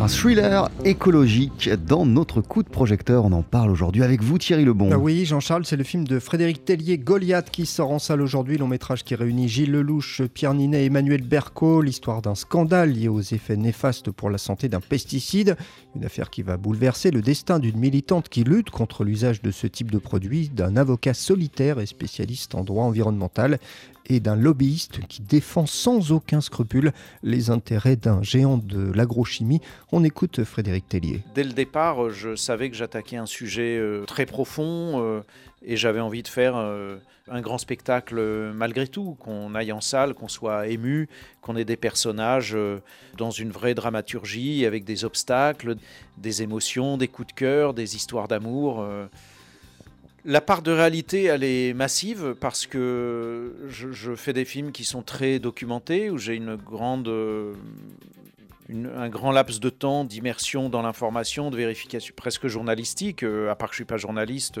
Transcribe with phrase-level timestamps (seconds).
[0.00, 3.26] Un thriller écologique dans notre coup de projecteur.
[3.26, 4.88] On en parle aujourd'hui avec vous, Thierry Lebon.
[4.90, 8.56] Ah oui, Jean-Charles, c'est le film de Frédéric Tellier, Goliath, qui sort en salle aujourd'hui.
[8.56, 11.82] Long métrage qui réunit Gilles Lelouch, Pierre Ninet et Emmanuel Berco.
[11.82, 15.58] L'histoire d'un scandale lié aux effets néfastes pour la santé d'un pesticide.
[15.94, 19.66] Une affaire qui va bouleverser le destin d'une militante qui lutte contre l'usage de ce
[19.66, 23.58] type de produit, d'un avocat solitaire et spécialiste en droit environnemental
[24.10, 26.92] et d'un lobbyiste qui défend sans aucun scrupule
[27.22, 29.60] les intérêts d'un géant de l'agrochimie.
[29.92, 31.22] On écoute Frédéric Tellier.
[31.34, 35.20] Dès le départ, je savais que j'attaquais un sujet euh, très profond euh,
[35.64, 36.96] et j'avais envie de faire euh,
[37.28, 38.20] un grand spectacle
[38.54, 41.08] malgré tout, qu'on aille en salle, qu'on soit ému,
[41.40, 42.56] qu'on ait des personnages
[43.16, 45.74] dans une vraie dramaturgie avec des obstacles,
[46.18, 48.86] des émotions, des coups de cœur, des histoires d'amour.
[50.24, 55.02] La part de réalité, elle est massive parce que je, fais des films qui sont
[55.02, 57.08] très documentés, où j'ai une grande,
[58.72, 63.68] un grand laps de temps d'immersion dans l'information, de vérification presque journalistique, euh, à part
[63.68, 64.60] que je suis pas journaliste.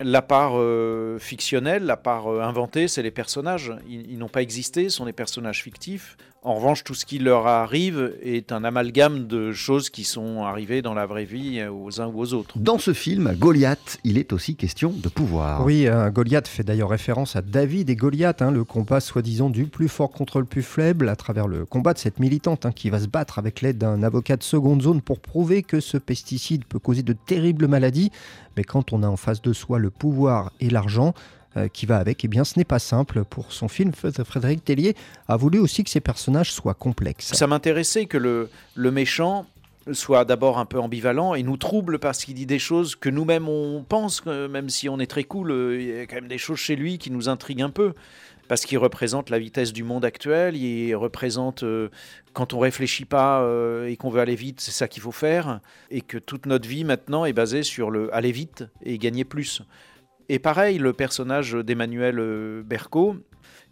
[0.00, 3.72] La part euh, fictionnelle, la part euh, inventée, c'est les personnages.
[3.88, 6.16] ils n'ont pas existé, ce sont des personnages fictifs.
[6.42, 10.82] En revanche, tout ce qui leur arrive est un amalgame de choses qui sont arrivées
[10.82, 12.58] dans la vraie vie aux uns ou aux autres.
[12.58, 15.64] Dans ce film, Goliath, il est aussi question de pouvoir.
[15.64, 19.88] Oui, Goliath fait d'ailleurs référence à David et Goliath, hein, le combat soi-disant du plus
[19.88, 23.00] fort contre le plus faible, à travers le combat de cette militante hein, qui va
[23.00, 26.78] se battre avec l'aide d'un avocat de seconde zone pour prouver que ce pesticide peut
[26.78, 28.10] causer de terribles maladies.
[28.58, 31.14] Mais quand on a en face de soi le pouvoir et l'argent,
[31.56, 33.24] euh, qui va avec, eh bien ce n'est pas simple.
[33.24, 34.96] Pour son film, Frédéric Tellier
[35.28, 37.32] a voulu aussi que ses personnages soient complexes.
[37.32, 39.46] Ça m'intéressait que le, le méchant
[39.92, 43.48] soit d'abord un peu ambivalent et nous trouble parce qu'il dit des choses que nous-mêmes
[43.48, 46.38] on pense, même si on est très cool, euh, il y a quand même des
[46.38, 47.92] choses chez lui qui nous intriguent un peu.
[48.46, 51.88] Parce qu'il représente la vitesse du monde actuel, il représente euh,
[52.34, 53.42] quand on réfléchit pas
[53.86, 55.60] et qu'on veut aller vite, c'est ça qu'il faut faire,
[55.90, 59.62] et que toute notre vie maintenant est basée sur le aller vite et gagner plus.
[60.28, 63.16] Et pareil, le personnage d'Emmanuel euh, Berco,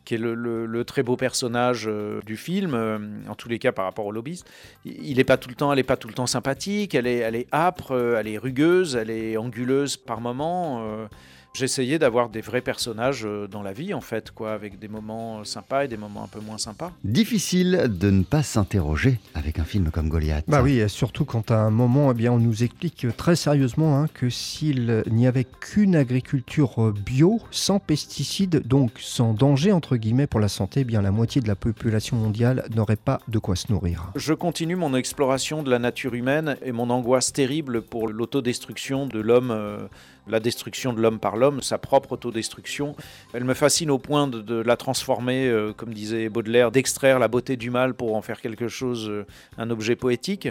[0.04, 2.98] qui est le, très beau personnage euh, du film, euh,
[3.28, 4.48] en tous les cas par rapport au lobbyiste,
[4.84, 7.18] il n'est pas tout le temps, elle est pas tout le temps sympathique, elle est,
[7.18, 11.08] elle est âpre, elle est rugueuse, elle est anguleuse par moments.
[11.54, 15.40] J'essayais d'avoir des vrais personnages euh, dans la vie, en fait, quoi, avec des moments
[15.40, 16.92] euh, sympas et des moments un peu moins sympas.
[17.04, 20.46] Difficile de ne pas s'interroger avec un film comme Goliath.
[20.48, 24.06] Bah oui, surtout quand à un moment, eh bien, on nous explique très sérieusement hein,
[24.14, 30.26] que s'il n'y avait qu'une agriculture euh, bio, sans pesticides, donc sans danger entre guillemets
[30.26, 33.56] pour la santé, eh bien la moitié de la population mondiale n'aurait pas de quoi
[33.56, 34.10] se nourrir.
[34.16, 39.20] Je continue mon exploration de la nature humaine et mon angoisse terrible pour l'autodestruction de
[39.20, 39.88] l'homme
[40.26, 42.94] la destruction de l'homme par l'homme, sa propre autodestruction.
[43.32, 47.56] Elle me fascine au point de, la transformer, euh, comme disait Baudelaire, d'extraire la beauté
[47.56, 49.26] du mal pour en faire quelque chose, euh,
[49.58, 50.48] un objet poétique.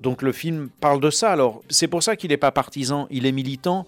[0.00, 1.32] Donc le film parle de ça.
[1.32, 3.86] Alors c'est pour ça qu'il n'est pas partisan, il est militant.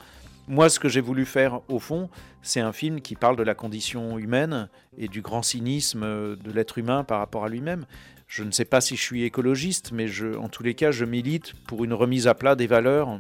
[0.48, 2.08] Moi, ce que j'ai voulu faire, au fond,
[2.42, 4.68] c'est un film qui parle de la condition humaine
[4.98, 7.84] et du grand cynisme euh, de l'être humain par rapport à lui-même.
[8.26, 11.04] Je ne sais pas si je suis écologiste, mais je, en tous les cas, je
[11.04, 13.18] milite pour une remise à plat des valeurs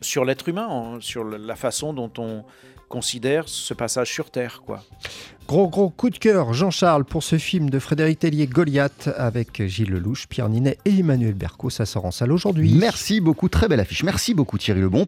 [0.00, 2.44] sur l'être humain, sur la façon dont on
[2.88, 4.62] considère ce passage sur Terre.
[4.64, 4.82] quoi.
[5.46, 9.90] Gros gros coup de cœur, Jean-Charles, pour ce film de Frédéric Tellier, Goliath, avec Gilles
[9.90, 11.70] Lelouch, Pierre Ninet et Emmanuel Berco.
[11.70, 12.74] Ça sort en salle aujourd'hui.
[12.74, 14.02] Merci beaucoup, très belle affiche.
[14.02, 15.06] Merci beaucoup Thierry Lebon.